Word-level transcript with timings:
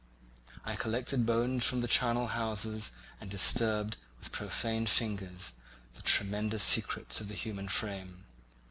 I 0.65 0.75
collected 0.75 1.27
bones 1.27 1.63
from 1.63 1.85
charnel 1.85 2.25
houses 2.29 2.89
and 3.19 3.29
disturbed, 3.29 3.97
with 4.19 4.31
profane 4.31 4.87
fingers, 4.87 5.53
the 5.93 6.01
tremendous 6.01 6.63
secrets 6.63 7.21
of 7.21 7.27
the 7.27 7.35
human 7.35 7.67
frame. 7.67 8.23